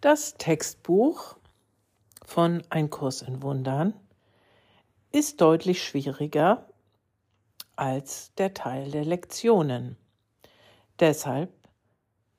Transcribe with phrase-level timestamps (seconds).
[0.00, 1.36] Das Textbuch
[2.24, 3.94] von Ein Kurs in Wundern
[5.10, 6.68] ist deutlich schwieriger
[7.74, 9.96] als der Teil der Lektionen.
[11.00, 11.52] Deshalb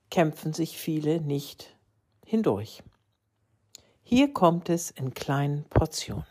[0.08, 1.76] kämpfen sich viele nicht
[2.24, 2.82] hindurch.
[4.02, 6.24] Hier kommt es in kleinen Portionen.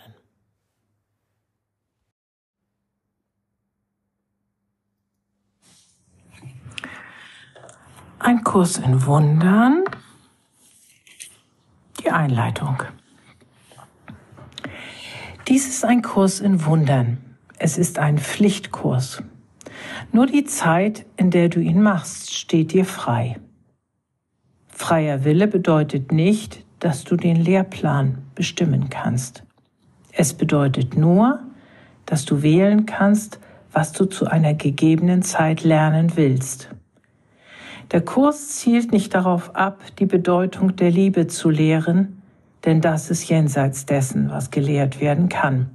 [8.17, 9.85] Ein Kurs in Wundern
[12.03, 12.83] die Einleitung.
[15.47, 17.17] Dies ist ein Kurs in Wundern.
[17.57, 19.23] Es ist ein Pflichtkurs.
[20.11, 23.39] Nur die Zeit, in der du ihn machst, steht dir frei.
[24.67, 29.43] Freier Wille bedeutet nicht, dass du den Lehrplan bestimmen kannst.
[30.11, 31.39] Es bedeutet nur,
[32.05, 33.39] dass du wählen kannst,
[33.71, 36.69] was du zu einer gegebenen Zeit lernen willst.
[37.91, 42.21] Der Kurs zielt nicht darauf ab, die Bedeutung der Liebe zu lehren,
[42.65, 45.71] denn das ist jenseits dessen, was gelehrt werden kann.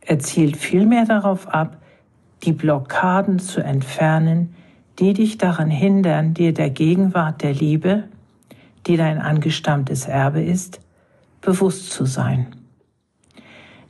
[0.00, 1.76] Er zielt vielmehr darauf ab,
[2.44, 4.54] die Blockaden zu entfernen,
[4.98, 8.04] die dich daran hindern, dir der Gegenwart der Liebe,
[8.86, 10.80] die dein angestammtes Erbe ist,
[11.40, 12.46] bewusst zu sein.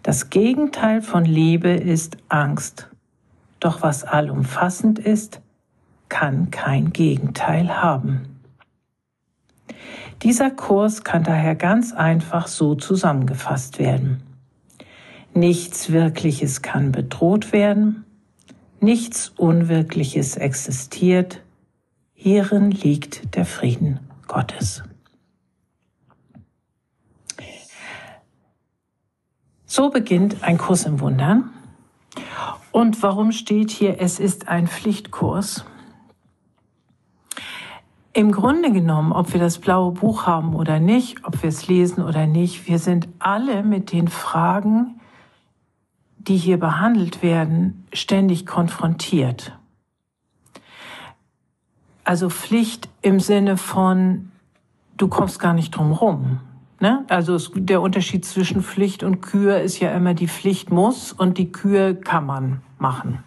[0.03, 2.89] Das Gegenteil von Liebe ist Angst.
[3.61, 5.41] Doch was allumfassend ist,
[6.09, 8.41] kann kein Gegenteil haben.
[10.23, 14.23] Dieser Kurs kann daher ganz einfach so zusammengefasst werden.
[15.35, 18.05] Nichts Wirkliches kann bedroht werden,
[18.81, 21.43] nichts Unwirkliches existiert,
[22.13, 24.83] hierin liegt der Frieden Gottes.
[29.67, 31.51] So beginnt ein Kurs im Wundern.
[32.71, 35.65] Und warum steht hier, es ist ein Pflichtkurs?
[38.17, 42.05] Im Grunde genommen, ob wir das blaue Buch haben oder nicht, ob wir es lesen
[42.05, 45.01] oder nicht, wir sind alle mit den Fragen,
[46.19, 49.59] die hier behandelt werden, ständig konfrontiert.
[52.05, 54.31] Also Pflicht im Sinne von,
[54.97, 56.39] du kommst gar nicht drum rum.
[56.79, 57.05] Ne?
[57.09, 61.37] Also es, der Unterschied zwischen Pflicht und Kür ist ja immer, die Pflicht muss und
[61.37, 63.25] die Kür kann man machen.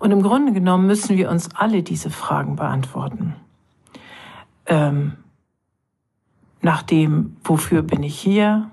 [0.00, 3.36] Und im Grunde genommen müssen wir uns alle diese Fragen beantworten
[4.66, 5.16] ähm,
[6.60, 8.70] nach dem, wofür bin ich hier,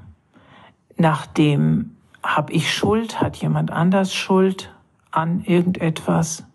[0.97, 4.73] nach dem, habe ich Schuld, hat jemand anders Schuld
[5.11, 6.45] an irgendetwas,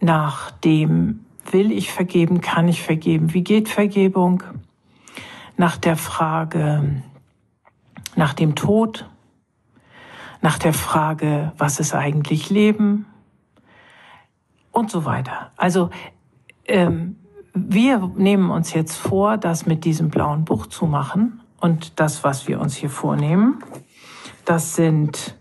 [0.00, 4.42] nach dem, will ich vergeben, kann ich vergeben, wie geht Vergebung,
[5.56, 7.02] nach der Frage,
[8.14, 9.08] nach dem Tod,
[10.42, 13.06] nach der Frage, was ist eigentlich Leben?
[14.70, 15.52] Und so weiter.
[15.56, 15.88] Also
[16.66, 17.16] ähm,
[17.56, 21.40] wir nehmen uns jetzt vor, das mit diesem blauen Buch zu machen.
[21.58, 23.60] Und das, was wir uns hier vornehmen,
[24.44, 25.34] das sind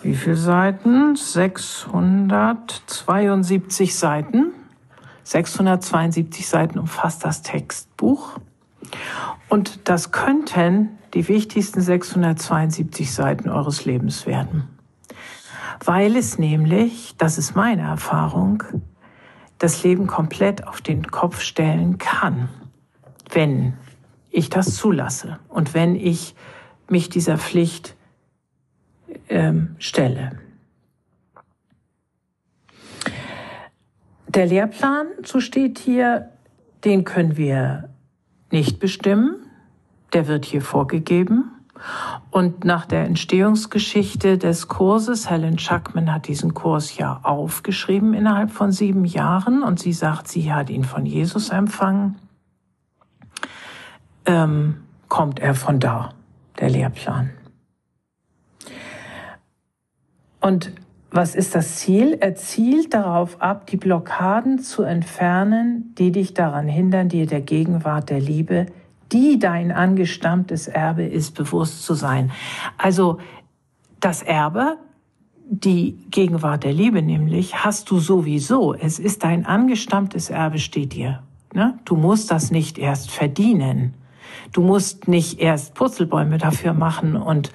[0.00, 1.14] wie viele Seiten?
[1.16, 4.52] 672 Seiten.
[5.22, 8.38] 672 Seiten umfasst das Textbuch.
[9.48, 14.68] Und das könnten die wichtigsten 672 Seiten eures Lebens werden.
[15.84, 18.62] Weil es nämlich, das ist meine Erfahrung,
[19.64, 22.50] das Leben komplett auf den Kopf stellen kann,
[23.32, 23.72] wenn
[24.30, 26.34] ich das zulasse und wenn ich
[26.90, 27.96] mich dieser Pflicht
[29.30, 30.38] ähm, stelle.
[34.28, 36.28] Der Lehrplan, so steht hier,
[36.84, 37.88] den können wir
[38.50, 39.46] nicht bestimmen.
[40.12, 41.52] Der wird hier vorgegeben.
[42.30, 48.72] Und nach der Entstehungsgeschichte des Kurses, Helen Schuckman hat diesen Kurs ja aufgeschrieben innerhalb von
[48.72, 52.16] sieben Jahren und sie sagt, sie hat ihn von Jesus empfangen,
[54.26, 56.10] ähm, kommt er von da,
[56.58, 57.30] der Lehrplan.
[60.40, 60.72] Und
[61.10, 62.18] was ist das Ziel?
[62.20, 68.10] Er zielt darauf ab, die Blockaden zu entfernen, die dich daran hindern, dir der Gegenwart
[68.10, 68.66] der Liebe
[69.14, 72.32] die dein angestammtes Erbe ist, bewusst zu sein.
[72.76, 73.18] Also
[74.00, 74.76] das Erbe,
[75.48, 78.74] die Gegenwart der Liebe nämlich, hast du sowieso.
[78.74, 81.22] Es ist dein angestammtes Erbe, steht dir.
[81.54, 81.78] Ne?
[81.84, 83.94] Du musst das nicht erst verdienen.
[84.52, 87.52] Du musst nicht erst Purzelbäume dafür machen und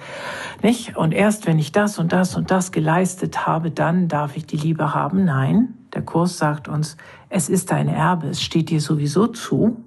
[0.62, 4.46] nicht und erst wenn ich das und das und das geleistet habe, dann darf ich
[4.46, 5.24] die Liebe haben.
[5.24, 6.96] Nein, der Kurs sagt uns,
[7.28, 9.84] es ist dein Erbe, es steht dir sowieso zu.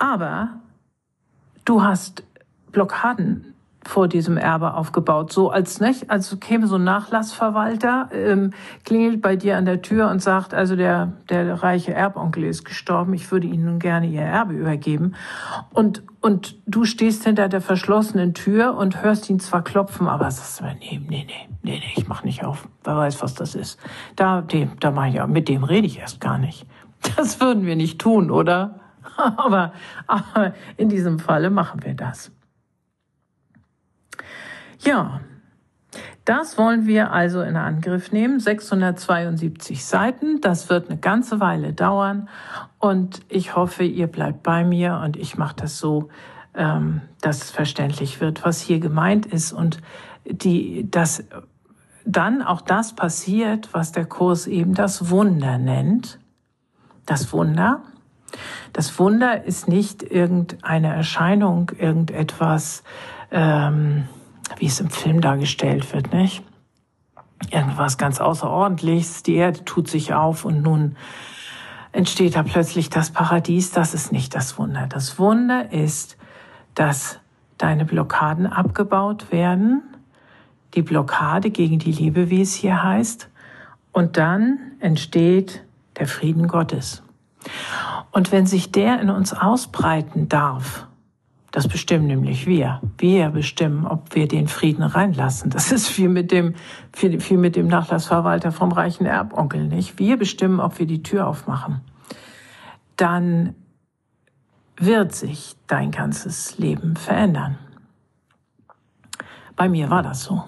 [0.00, 0.48] Aber
[1.64, 2.24] du hast
[2.72, 3.54] Blockaden
[3.84, 5.32] vor diesem Erbe aufgebaut.
[5.32, 8.52] So als nicht, also käme so ein Nachlassverwalter, ähm,
[8.84, 13.14] klingelt bei dir an der Tür und sagt, also der, der reiche Erbonkel ist gestorben,
[13.14, 15.14] ich würde Ihnen nun gerne Ihr Erbe übergeben.
[15.72, 20.62] Und, und du stehst hinter der verschlossenen Tür und hörst ihn zwar klopfen, aber sagst,
[20.62, 22.68] nee, nee, nee, nee, nee, ich mach nicht auf.
[22.84, 23.78] Wer weiß, was das ist.
[24.16, 26.66] Da, dem, da mach ich ja, mit dem rede ich erst gar nicht.
[27.16, 28.80] Das würden wir nicht tun, oder?
[29.16, 29.72] aber,
[30.06, 32.30] aber in diesem Falle machen wir das.
[34.80, 35.20] Ja,
[36.24, 38.40] das wollen wir also in Angriff nehmen.
[38.40, 40.40] 672 Seiten.
[40.40, 42.28] Das wird eine ganze Weile dauern.
[42.78, 46.08] Und ich hoffe, ihr bleibt bei mir und ich mache das so,
[46.54, 49.80] ähm, dass es verständlich wird, was hier gemeint ist und
[50.24, 51.24] die, dass
[52.04, 56.18] dann auch das passiert, was der Kurs eben das Wunder nennt.
[57.06, 57.82] Das Wunder.
[58.72, 62.82] Das Wunder ist nicht irgendeine Erscheinung, irgendetwas,
[63.30, 64.08] ähm,
[64.58, 66.42] wie es im Film dargestellt wird, nicht?
[67.50, 70.96] Irgendwas ganz Außerordentliches, die Erde tut sich auf und nun
[71.92, 73.72] entsteht da plötzlich das Paradies.
[73.72, 74.86] Das ist nicht das Wunder.
[74.86, 76.16] Das Wunder ist,
[76.74, 77.18] dass
[77.58, 79.82] deine Blockaden abgebaut werden,
[80.74, 83.28] die Blockade gegen die Liebe, wie es hier heißt,
[83.92, 85.64] und dann entsteht
[85.98, 87.02] der Frieden Gottes.
[88.12, 90.86] Und wenn sich der in uns ausbreiten darf,
[91.50, 92.80] das bestimmen nämlich wir.
[92.96, 95.50] Wir bestimmen, ob wir den Frieden reinlassen.
[95.50, 96.54] Das ist viel mit dem,
[96.92, 99.98] viel, viel mit dem Nachlassverwalter vom reichen Erbonkel nicht.
[99.98, 101.80] Wir bestimmen, ob wir die Tür aufmachen.
[102.96, 103.54] Dann
[104.76, 107.58] wird sich dein ganzes Leben verändern.
[109.56, 110.44] Bei mir war das so.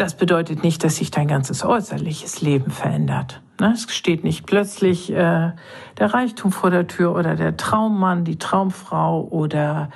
[0.00, 3.42] Das bedeutet nicht, dass sich dein ganzes äußerliches Leben verändert.
[3.60, 3.72] Ne?
[3.74, 9.28] Es steht nicht plötzlich äh, der Reichtum vor der Tür oder der Traummann, die Traumfrau
[9.30, 9.90] oder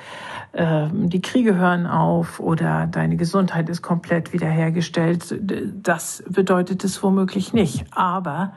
[0.52, 5.40] äh, die Kriege hören auf oder deine Gesundheit ist komplett wiederhergestellt.
[5.40, 7.86] Das bedeutet es womöglich nicht.
[7.90, 8.52] Aber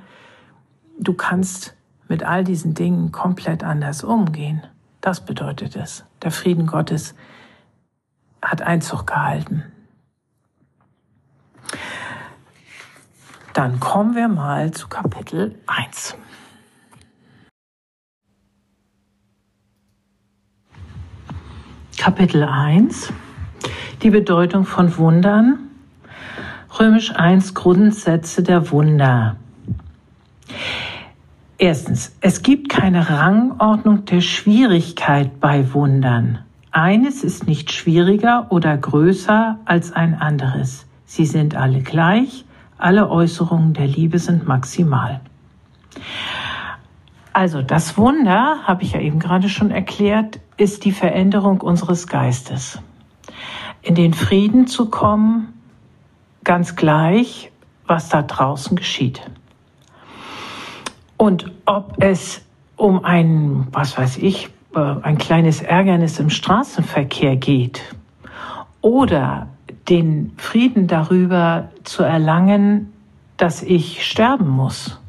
[1.00, 1.78] du kannst
[2.10, 4.64] mit all diesen Dingen komplett anders umgehen.
[5.00, 6.04] Das bedeutet es.
[6.24, 7.16] Der Frieden Gottes
[8.42, 9.64] hat Einzug gehalten.
[13.54, 16.16] Dann kommen wir mal zu Kapitel 1.
[21.98, 23.12] Kapitel 1.
[24.04, 25.60] Die Bedeutung von Wundern.
[26.80, 29.36] Römisch 1 Grundsätze der Wunder.
[31.58, 36.40] Erstens, es gibt keine Rangordnung der Schwierigkeit bei Wundern.
[36.72, 40.87] Eines ist nicht schwieriger oder größer als ein anderes.
[41.08, 42.46] Sie sind alle gleich
[42.78, 45.22] alle Äußerungen der Liebe sind maximal.
[47.34, 52.80] Also das Wunder, habe ich ja eben gerade schon erklärt, ist die Veränderung unseres Geistes.
[53.82, 55.54] In den Frieden zu kommen,
[56.44, 57.52] ganz gleich,
[57.86, 59.22] was da draußen geschieht.
[61.16, 62.42] Und ob es
[62.76, 67.82] um ein, was weiß ich, äh, ein kleines Ärgernis im Straßenverkehr geht
[68.82, 69.48] oder
[69.90, 72.92] den Frieden darüber zu erlangen,
[73.38, 75.00] dass ich sterben muss.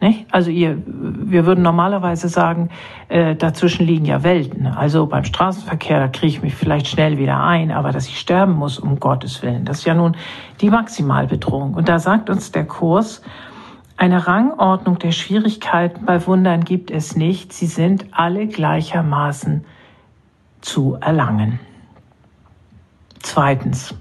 [0.00, 0.26] Nicht?
[0.32, 2.70] Also ihr, wir würden normalerweise sagen,
[3.08, 4.66] äh, dazwischen liegen ja Welten.
[4.66, 8.54] Also beim Straßenverkehr, da kriege ich mich vielleicht schnell wieder ein, aber dass ich sterben
[8.54, 10.16] muss, um Gottes Willen, das ist ja nun
[10.62, 11.74] die Maximalbedrohung.
[11.74, 13.20] Und da sagt uns der Kurs,
[13.98, 17.52] eine Rangordnung der Schwierigkeiten bei Wundern gibt es nicht.
[17.52, 19.66] Sie sind alle gleichermaßen
[20.62, 21.60] zu erlangen.
[23.18, 23.94] Zweitens.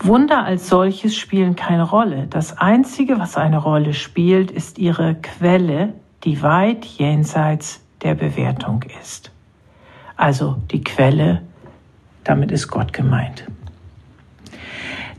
[0.00, 2.26] Wunder als solches spielen keine Rolle.
[2.28, 5.94] Das Einzige, was eine Rolle spielt, ist ihre Quelle,
[6.24, 9.30] die weit jenseits der Bewertung ist.
[10.16, 11.42] Also die Quelle,
[12.22, 13.44] damit ist Gott gemeint.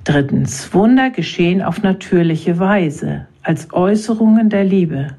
[0.04, 5.16] Drittens, Wunder geschehen auf natürliche Weise, als Äußerungen der Liebe.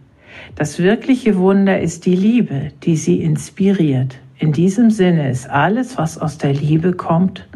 [0.54, 4.16] Das wirkliche Wunder ist die Liebe, die sie inspiriert.
[4.38, 7.46] In diesem Sinne ist alles, was aus der Liebe kommt,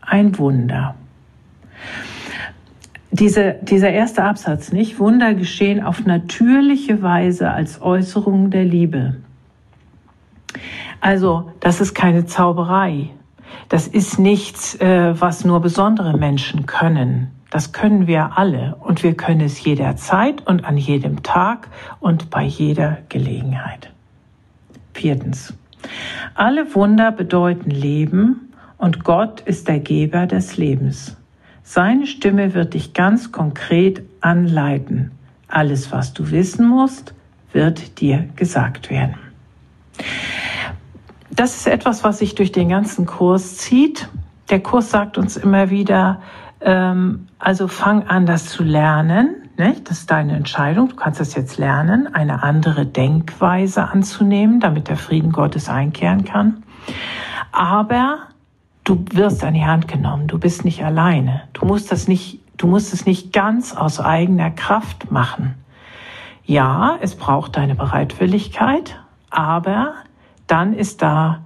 [0.00, 0.94] ein Wunder.
[3.10, 4.98] Diese, dieser erste Absatz, nicht?
[4.98, 9.16] Wunder geschehen auf natürliche Weise als Äußerung der Liebe.
[11.00, 13.10] Also, das ist keine Zauberei.
[13.68, 17.30] Das ist nichts, äh, was nur besondere Menschen können.
[17.50, 21.68] Das können wir alle und wir können es jederzeit und an jedem Tag
[22.00, 23.92] und bei jeder Gelegenheit.
[24.94, 25.54] Viertens.
[26.34, 31.16] Alle Wunder bedeuten Leben und Gott ist der Geber des Lebens.
[31.68, 35.10] Seine Stimme wird dich ganz konkret anleiten.
[35.48, 37.12] Alles, was du wissen musst,
[37.52, 39.16] wird dir gesagt werden.
[41.30, 44.08] das ist etwas, was sich durch den ganzen Kurs zieht.
[44.48, 46.22] Der Kurs sagt uns immer wieder,
[46.60, 49.34] ähm, also fang an, das zu lernen.
[49.58, 49.90] Nicht?
[49.90, 50.90] Das ist deine Entscheidung.
[50.90, 56.62] Du kannst das jetzt lernen, eine andere Denkweise anzunehmen, damit der Frieden Gottes einkehren kann.
[57.50, 58.18] Aber
[58.86, 60.28] du wirst an die Hand genommen.
[60.28, 61.42] Du bist nicht alleine.
[61.52, 65.56] Du musst das nicht, du musst es nicht ganz aus eigener Kraft machen.
[66.44, 69.94] Ja, es braucht deine Bereitwilligkeit, aber
[70.46, 71.42] dann ist da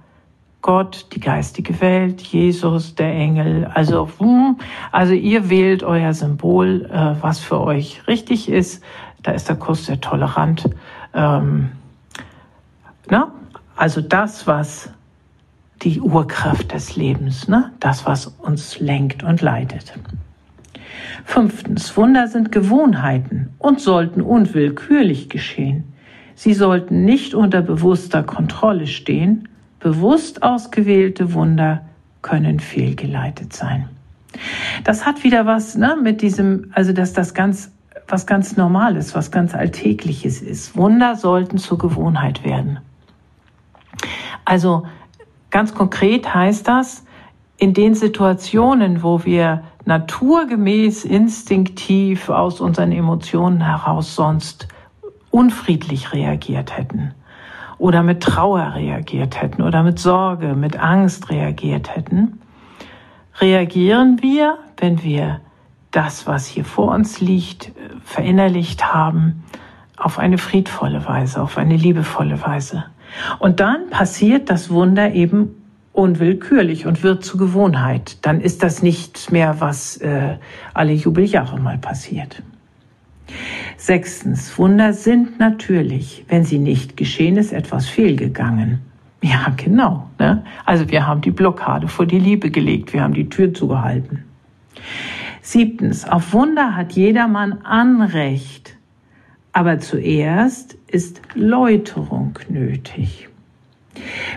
[0.61, 3.65] Gott, die geistige Welt, Jesus, der Engel.
[3.73, 4.59] Also, hm,
[4.91, 8.83] also ihr wählt euer Symbol, äh, was für euch richtig ist.
[9.23, 10.69] Da ist der Kurs sehr tolerant.
[11.15, 11.71] Ähm,
[13.09, 13.31] na?
[13.75, 14.91] Also das, was
[15.81, 17.71] die Urkraft des Lebens, ne?
[17.79, 19.93] das, was uns lenkt und leitet.
[21.25, 25.93] Fünftens, Wunder sind Gewohnheiten und sollten unwillkürlich geschehen.
[26.35, 29.47] Sie sollten nicht unter bewusster Kontrolle stehen.
[29.79, 31.85] Bewusst ausgewählte Wunder
[32.21, 33.89] können fehlgeleitet sein.
[34.83, 37.71] Das hat wieder was ne, mit diesem, also dass das ganz,
[38.07, 40.75] was ganz Normales, was ganz Alltägliches ist.
[40.75, 42.79] Wunder sollten zur Gewohnheit werden.
[44.45, 44.85] Also
[45.51, 47.05] ganz konkret heißt das,
[47.57, 54.67] in den Situationen, wo wir naturgemäß, instinktiv aus unseren Emotionen heraus sonst
[55.29, 57.13] unfriedlich reagiert hätten
[57.77, 62.39] oder mit Trauer reagiert hätten oder mit Sorge, mit Angst reagiert hätten,
[63.39, 65.41] reagieren wir, wenn wir
[65.89, 67.71] das, was hier vor uns liegt,
[68.03, 69.43] verinnerlicht haben,
[69.97, 72.85] auf eine friedvolle Weise, auf eine liebevolle Weise.
[73.39, 75.55] Und dann passiert das Wunder eben
[75.93, 78.17] unwillkürlich und wird zur Gewohnheit.
[78.25, 80.37] Dann ist das nicht mehr, was äh,
[80.73, 82.41] alle Jubeljahre mal passiert.
[83.77, 86.25] Sechstens, Wunder sind natürlich.
[86.27, 88.79] Wenn sie nicht geschehen, ist etwas fehlgegangen.
[89.21, 90.09] Ja, genau.
[90.19, 90.43] Ne?
[90.65, 94.23] Also wir haben die Blockade vor die Liebe gelegt, wir haben die Tür zugehalten.
[95.41, 98.75] Siebtens, auf Wunder hat jedermann Anrecht,
[99.53, 103.27] aber zuerst ist Läuterung nötig.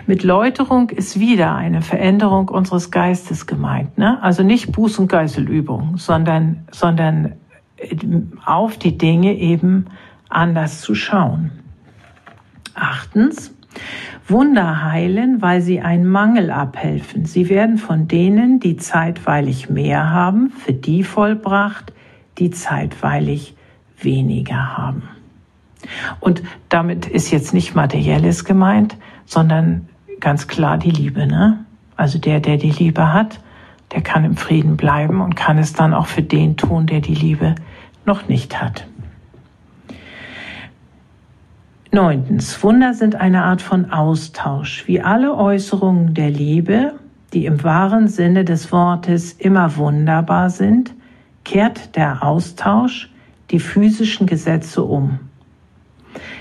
[0.05, 3.97] Mit Läuterung ist wieder eine Veränderung unseres Geistes gemeint.
[3.97, 4.21] Ne?
[4.21, 7.33] Also nicht Buß- und Geißelübung, sondern, sondern
[7.77, 7.95] äh,
[8.45, 9.85] auf die Dinge eben
[10.29, 11.51] anders zu schauen.
[12.73, 13.53] Achtens,
[14.27, 17.25] Wunder heilen, weil sie einen Mangel abhelfen.
[17.25, 21.93] Sie werden von denen, die zeitweilig mehr haben, für die vollbracht,
[22.37, 23.55] die zeitweilig
[23.99, 25.03] weniger haben.
[26.19, 29.87] Und damit ist jetzt nicht materielles gemeint, sondern
[30.19, 31.27] ganz klar die Liebe.
[31.27, 31.65] Ne?
[31.95, 33.39] Also der, der die Liebe hat,
[33.91, 37.15] der kann im Frieden bleiben und kann es dann auch für den tun, der die
[37.15, 37.55] Liebe
[38.05, 38.87] noch nicht hat.
[41.91, 44.85] Neuntens, Wunder sind eine Art von Austausch.
[44.85, 46.93] Wie alle Äußerungen der Liebe,
[47.31, 50.93] die im wahren Sinne des Wortes immer wunderbar sind,
[51.45, 53.09] kehrt der Austausch
[53.51, 55.19] die physischen Gesetze um.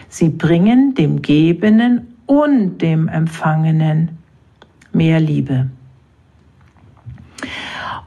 [0.09, 4.19] Sie bringen dem Gebenden und dem Empfangenen
[4.93, 5.69] mehr Liebe.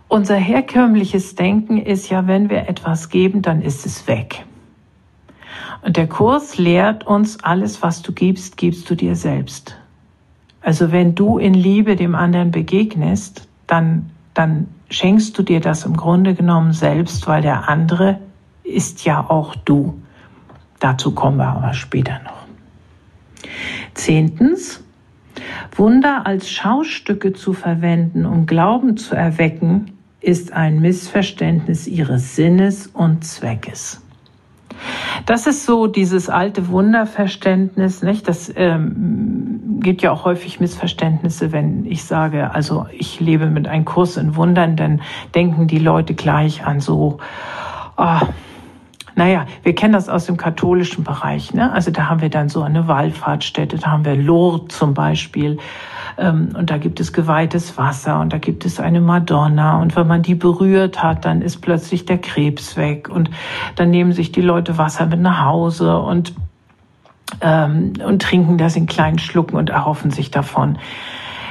[0.07, 4.45] Unser herkömmliches Denken ist ja, wenn wir etwas geben, dann ist es weg.
[5.81, 9.77] Und der Kurs lehrt uns, alles, was du gibst, gibst du dir selbst.
[10.61, 15.95] Also wenn du in Liebe dem anderen begegnest, dann, dann schenkst du dir das im
[15.95, 18.19] Grunde genommen selbst, weil der andere
[18.67, 20.01] ist ja auch du.
[20.79, 22.45] Dazu kommen wir aber später noch.
[23.93, 24.83] Zehntens,
[25.75, 33.23] Wunder als Schaustücke zu verwenden, um Glauben zu erwecken, ist ein Missverständnis ihres Sinnes und
[33.23, 34.01] Zweckes.
[35.25, 38.27] Das ist so dieses alte Wunderverständnis, nicht?
[38.27, 43.85] Das ähm, gibt ja auch häufig Missverständnisse, wenn ich sage, also ich lebe mit einem
[43.85, 45.01] Kurs in Wundern, dann
[45.33, 47.17] denken die Leute gleich an so,
[47.97, 48.19] oh,
[49.17, 51.51] naja, wir kennen das aus dem katholischen Bereich.
[51.51, 51.71] Ne?
[51.71, 55.57] Also da haben wir dann so eine Wallfahrtsstätte, da haben wir Lourdes zum Beispiel.
[56.19, 59.81] Ähm, und da gibt es geweihtes Wasser und da gibt es eine Madonna.
[59.81, 63.09] Und wenn man die berührt hat, dann ist plötzlich der Krebs weg.
[63.09, 63.31] Und
[63.75, 66.35] dann nehmen sich die Leute Wasser mit nach Hause und,
[67.41, 70.77] ähm, und trinken das in kleinen Schlucken und erhoffen sich davon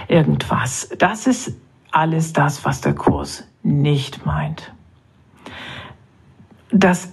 [0.07, 0.89] irgendwas.
[1.01, 1.57] Das ist
[1.91, 4.73] alles das, was der Kurs nicht meint.
[6.71, 7.13] Das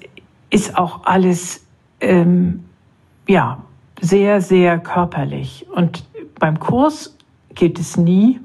[0.53, 1.65] ist auch alles
[1.99, 2.63] ähm,
[3.27, 3.57] ja
[3.99, 6.03] sehr sehr körperlich und
[6.39, 7.17] beim Kurs
[7.55, 8.39] geht es nie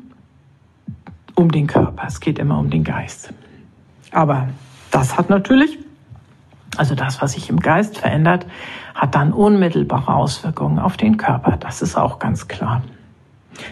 [1.35, 3.33] um den Körper, es geht immer um den Geist.
[4.11, 4.49] Aber
[4.91, 5.79] das hat natürlich,
[6.77, 8.47] also das, was sich im Geist verändert,
[8.95, 11.59] hat dann unmittelbare Auswirkungen auf den Körper.
[11.59, 12.83] Das ist auch ganz klar.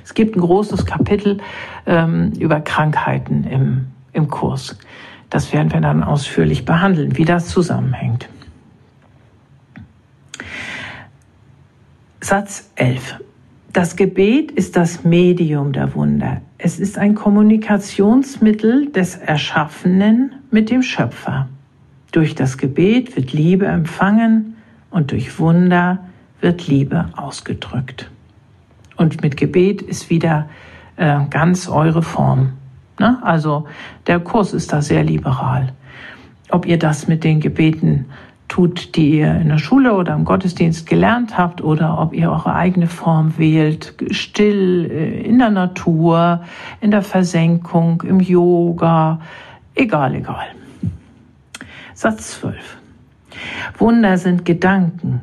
[0.04, 1.38] Es gibt ein großes Kapitel
[1.86, 4.76] ähm, über Krankheiten im, im Kurs.
[5.30, 8.28] Das werden wir dann ausführlich behandeln, wie das zusammenhängt.
[12.20, 13.20] Satz 11.
[13.72, 16.40] Das Gebet ist das Medium der Wunder.
[16.58, 21.48] Es ist ein Kommunikationsmittel des Erschaffenen mit dem Schöpfer.
[22.12, 24.56] Durch das Gebet wird Liebe empfangen
[24.90, 25.98] und durch Wunder
[26.40, 28.10] wird Liebe ausgedrückt.
[28.96, 30.48] Und mit Gebet ist wieder
[30.96, 32.54] äh, ganz eure Form.
[32.98, 33.18] Ne?
[33.22, 33.66] Also
[34.06, 35.72] der Kurs ist da sehr liberal.
[36.50, 38.06] Ob ihr das mit den Gebeten
[38.48, 42.54] tut, die ihr in der Schule oder im Gottesdienst gelernt habt oder ob ihr eure
[42.54, 46.42] eigene Form wählt, still äh, in der Natur,
[46.80, 49.20] in der Versenkung, im Yoga,
[49.74, 50.46] egal, egal.
[51.94, 52.76] Satz 12.
[53.78, 55.22] Wunder sind Gedanken.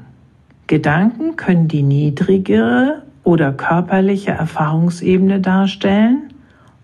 [0.67, 6.32] Gedanken können die niedrigere oder körperliche Erfahrungsebene darstellen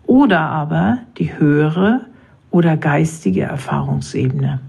[0.10, 2.02] oder aber die höhere
[2.50, 4.60] oder geistige Erfahrungsebene.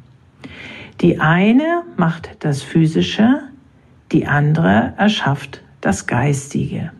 [1.01, 3.41] Die eine macht das Physische,
[4.13, 6.93] die andere erschafft das Geistige.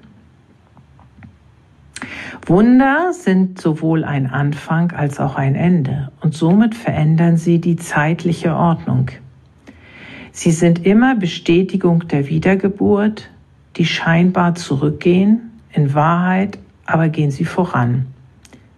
[2.47, 8.57] Wunder sind sowohl ein Anfang als auch ein Ende und somit verändern sie die zeitliche
[8.57, 9.11] Ordnung.
[10.33, 13.29] Sie sind immer Bestätigung der Wiedergeburt,
[13.77, 18.07] die scheinbar zurückgehen, in Wahrheit aber gehen sie voran.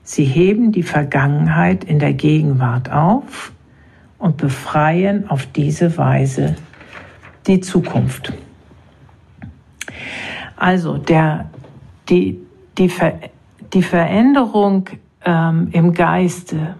[0.02, 3.52] Sie heben die Vergangenheit in der Gegenwart auf
[4.18, 6.56] und befreien auf diese Weise
[7.47, 8.32] die Zukunft.
[10.56, 11.50] Also der,
[12.09, 12.40] die,
[12.78, 13.18] die, Ver,
[13.73, 14.88] die Veränderung
[15.25, 16.76] ähm, im Geiste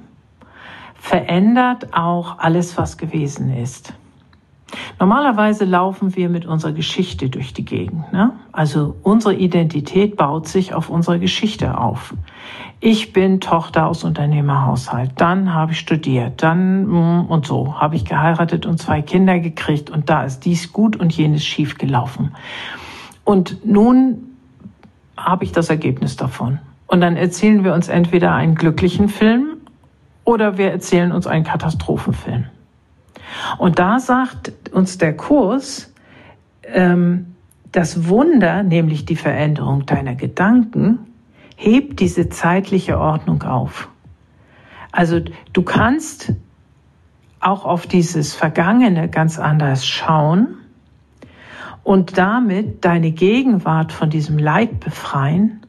[0.95, 3.93] verändert auch alles, was gewesen ist.
[5.03, 8.13] Normalerweise laufen wir mit unserer Geschichte durch die Gegend.
[8.13, 8.35] Ne?
[8.53, 12.15] Also unsere Identität baut sich auf unserer Geschichte auf.
[12.79, 18.05] Ich bin Tochter aus Unternehmerhaushalt, dann habe ich studiert, dann mm, und so habe ich
[18.05, 22.37] geheiratet und zwei Kinder gekriegt und da ist dies gut und jenes schief gelaufen.
[23.25, 24.19] Und nun
[25.17, 26.61] habe ich das Ergebnis davon.
[26.87, 29.57] Und dann erzählen wir uns entweder einen glücklichen Film
[30.23, 32.45] oder wir erzählen uns einen Katastrophenfilm.
[33.59, 35.93] Und da sagt uns der Kurs,
[36.65, 37.35] ähm,
[37.71, 40.99] das Wunder, nämlich die Veränderung deiner Gedanken,
[41.57, 43.89] hebt diese zeitliche Ordnung auf.
[44.91, 45.21] Also
[45.53, 46.35] du kannst
[47.41, 50.59] auch auf dieses Vergangene ganz anders schauen
[51.83, 55.63] und damit deine Gegenwart von diesem Leid befreien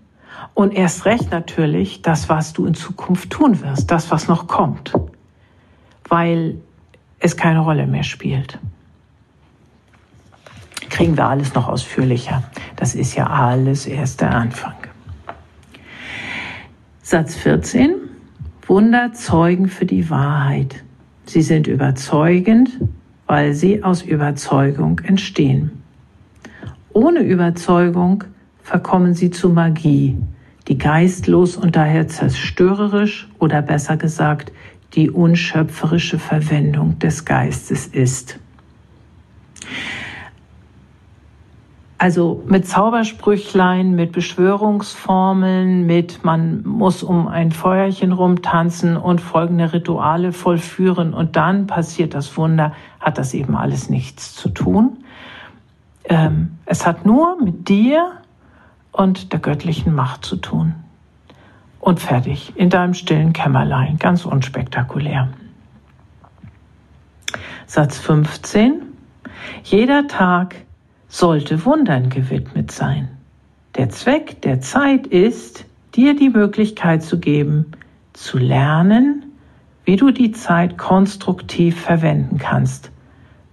[0.53, 4.93] und erst recht natürlich das, was du in Zukunft tun wirst, das, was noch kommt.
[6.07, 6.57] Weil
[7.23, 8.59] es keine Rolle mehr spielt.
[10.89, 12.43] Kriegen wir alles noch ausführlicher.
[12.75, 14.75] Das ist ja alles erst der Anfang.
[17.01, 17.95] Satz 14.
[18.67, 20.83] Wunder zeugen für die Wahrheit.
[21.25, 22.69] Sie sind überzeugend,
[23.25, 25.71] weil sie aus Überzeugung entstehen.
[26.91, 28.25] Ohne Überzeugung
[28.61, 30.17] verkommen sie zu Magie,
[30.67, 34.51] die geistlos und daher zerstörerisch oder besser gesagt
[34.93, 38.39] die unschöpferische Verwendung des Geistes ist.
[41.97, 50.33] Also mit Zaubersprüchlein, mit Beschwörungsformeln, mit man muss um ein Feuerchen rumtanzen und folgende Rituale
[50.33, 54.97] vollführen und dann passiert das Wunder, hat das eben alles nichts zu tun.
[56.03, 58.11] Ähm, es hat nur mit dir
[58.91, 60.82] und der göttlichen Macht zu tun
[61.83, 65.27] und fertig, in deinem stillen Kämmerlein, ganz unspektakulär.
[67.67, 68.81] Satz 15.
[69.63, 70.55] Jeder Tag
[71.09, 73.09] sollte Wundern gewidmet sein.
[73.75, 77.73] Der Zweck der Zeit ist, dir die Möglichkeit zu geben,
[78.13, 79.25] zu lernen,
[79.83, 82.91] wie du die Zeit konstruktiv verwenden kannst.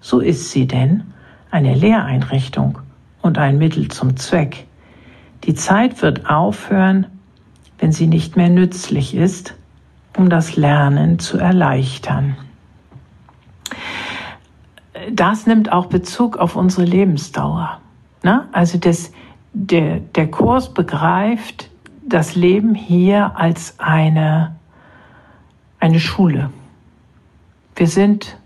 [0.00, 1.02] So ist sie denn
[1.50, 2.78] eine Lehreinrichtung
[3.22, 4.66] und ein Mittel zum Zweck.
[5.44, 7.06] Die Zeit wird aufhören,
[7.80, 9.54] wenn sie nicht mehr nützlich ist,
[10.16, 12.36] um das Lernen zu erleichtern.
[15.10, 17.80] Das nimmt auch Bezug auf unsere Lebensdauer.
[18.22, 18.46] Ne?
[18.52, 19.12] Also das,
[19.52, 21.70] der, der Kurs begreift
[22.06, 24.56] das Leben hier als eine,
[25.78, 26.50] eine Schule.
[27.76, 28.36] Wir sind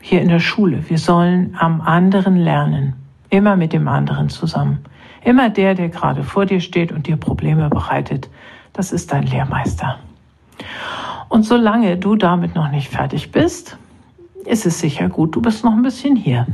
[0.00, 0.88] hier in der Schule.
[0.88, 2.94] Wir sollen am anderen lernen.
[3.30, 4.84] Immer mit dem anderen zusammen.
[5.24, 8.28] Immer der, der gerade vor dir steht und dir Probleme bereitet,
[8.74, 9.98] das ist dein Lehrmeister.
[11.30, 13.78] Und solange du damit noch nicht fertig bist,
[14.44, 16.46] ist es sicher gut, du bist noch ein bisschen hier.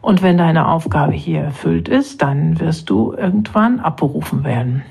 [0.00, 4.82] Und wenn deine Aufgabe hier erfüllt ist, dann wirst du irgendwann abberufen werden.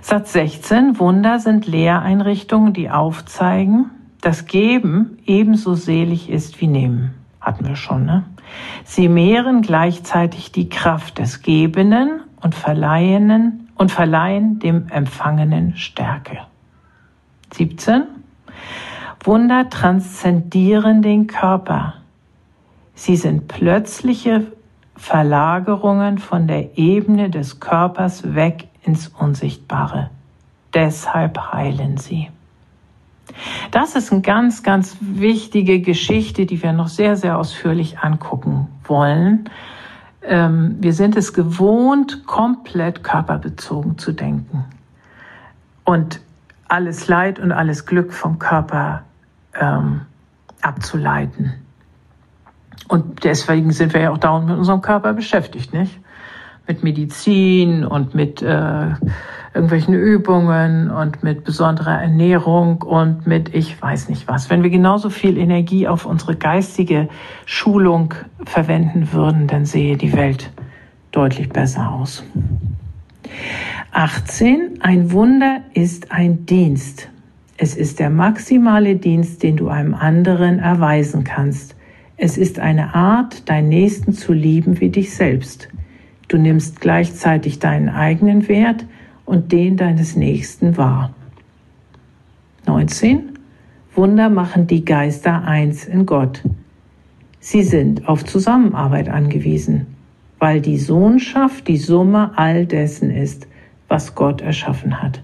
[0.00, 0.98] Satz 16.
[0.98, 3.90] Wunder sind Lehreinrichtungen, die aufzeigen,
[4.20, 7.14] dass Geben ebenso selig ist wie Nehmen.
[7.40, 8.24] Hatten wir schon, ne?
[8.84, 16.38] Sie mehren gleichzeitig die Kraft des Gebenden und Verleihenden und verleihen dem Empfangenen Stärke.
[17.52, 18.04] 17.
[19.24, 21.94] Wunder transzendieren den Körper.
[22.94, 24.52] Sie sind plötzliche
[24.96, 30.10] Verlagerungen von der Ebene des Körpers weg ins Unsichtbare.
[30.74, 32.28] Deshalb heilen sie.
[33.70, 39.48] Das ist eine ganz, ganz wichtige Geschichte, die wir noch sehr, sehr ausführlich angucken wollen.
[40.28, 44.66] Ähm, wir sind es gewohnt, komplett körperbezogen zu denken
[45.84, 46.20] und
[46.68, 49.04] alles Leid und alles Glück vom Körper
[49.58, 50.02] ähm,
[50.60, 51.54] abzuleiten.
[52.88, 55.98] Und deswegen sind wir ja auch dauernd mit unserem Körper beschäftigt, nicht?
[56.66, 58.90] Mit Medizin und mit äh,
[59.54, 64.50] irgendwelchen Übungen und mit besonderer Ernährung und mit ich weiß nicht was.
[64.50, 67.08] Wenn wir genauso viel Energie auf unsere geistige
[67.46, 70.50] Schulung verwenden würden, dann sehe die Welt
[71.12, 72.24] deutlich besser aus.
[73.92, 74.80] 18.
[74.80, 77.08] Ein Wunder ist ein Dienst.
[77.56, 81.74] Es ist der maximale Dienst, den du einem anderen erweisen kannst.
[82.16, 85.68] Es ist eine Art, deinen Nächsten zu lieben wie dich selbst.
[86.28, 88.84] Du nimmst gleichzeitig deinen eigenen Wert
[89.28, 91.14] und den deines Nächsten wahr.
[92.66, 93.38] 19.
[93.94, 96.42] Wunder machen die Geister eins in Gott.
[97.38, 99.86] Sie sind auf Zusammenarbeit angewiesen,
[100.38, 103.46] weil die Sohnschaft die Summe all dessen ist,
[103.86, 105.22] was Gott erschaffen hat.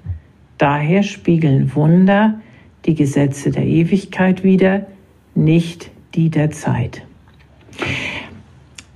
[0.58, 2.40] Daher spiegeln Wunder
[2.84, 4.86] die Gesetze der Ewigkeit wider,
[5.34, 7.02] nicht die der Zeit.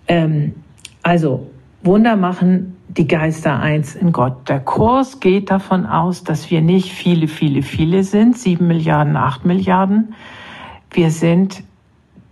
[0.07, 0.55] Ähm,
[1.03, 1.51] also
[1.83, 4.49] Wunder machen die Geister eins in Gott.
[4.49, 9.45] Der Kurs geht davon aus, dass wir nicht viele, viele, viele sind, sieben Milliarden, acht
[9.45, 10.15] Milliarden.
[10.91, 11.63] Wir sind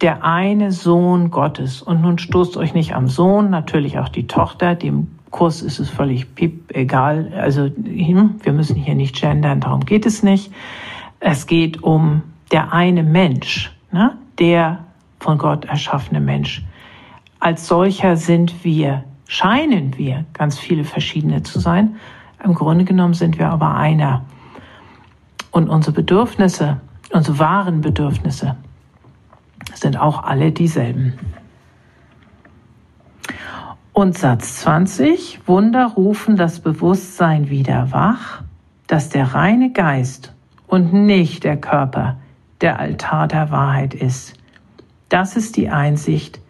[0.01, 1.83] der eine Sohn Gottes.
[1.83, 4.75] Und nun stoßt euch nicht am Sohn, natürlich auch die Tochter.
[4.75, 7.33] Dem Kurs ist es völlig piep, egal.
[7.39, 10.53] Also hm, wir müssen hier nicht gendern, darum geht es nicht.
[11.21, 14.17] Es geht um der eine Mensch, ne?
[14.39, 14.81] der
[15.19, 16.63] von Gott erschaffene Mensch.
[17.41, 21.97] Als solcher sind wir scheinen wir ganz viele verschiedene zu sein.
[22.43, 24.25] Im Grunde genommen sind wir aber einer.
[25.51, 26.81] Und unsere Bedürfnisse,
[27.13, 28.57] unsere wahren Bedürfnisse
[29.75, 31.15] sind auch alle dieselben.
[33.93, 38.43] Und Satz 20, Wunder rufen das Bewusstsein wieder wach,
[38.87, 40.35] dass der reine Geist
[40.67, 42.19] und nicht der Körper
[42.61, 44.35] der Altar der Wahrheit ist.
[45.09, 46.41] Das ist die Einsicht,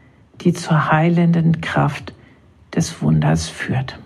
[0.41, 2.16] die zur heilenden Kraft
[2.77, 3.99] des Wunders führt.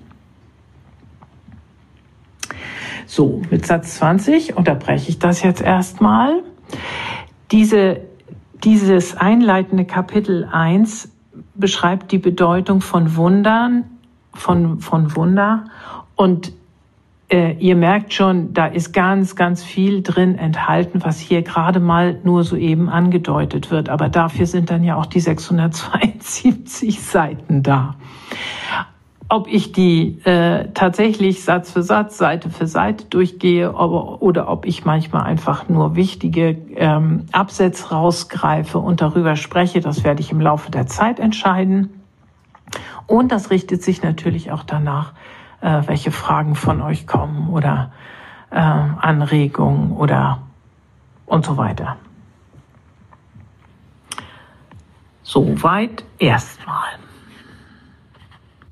[3.06, 6.44] So, mit Satz 20 unterbreche ich das jetzt erstmal.
[7.50, 8.00] Diese,
[8.62, 11.10] dieses einleitende Kapitel 1
[11.54, 13.84] beschreibt die Bedeutung von Wundern,
[14.32, 15.64] von, von Wunder
[16.14, 16.52] und
[17.30, 22.18] äh, ihr merkt schon, da ist ganz, ganz viel drin enthalten, was hier gerade mal
[22.24, 23.88] nur so eben angedeutet wird.
[23.88, 27.94] Aber dafür sind dann ja auch die 672 Seiten da.
[29.28, 34.66] Ob ich die äh, tatsächlich Satz für Satz, Seite für Seite durchgehe aber, oder ob
[34.66, 40.40] ich manchmal einfach nur wichtige ähm, Absätze rausgreife und darüber spreche, das werde ich im
[40.40, 41.90] Laufe der Zeit entscheiden.
[43.06, 45.12] Und das richtet sich natürlich auch danach,
[45.60, 47.92] äh, welche Fragen von euch kommen oder
[48.50, 50.42] äh, Anregungen oder
[51.26, 51.96] und so weiter.
[55.22, 56.98] Soweit erstmal.